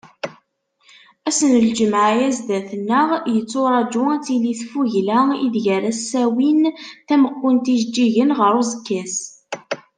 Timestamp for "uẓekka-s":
8.59-9.15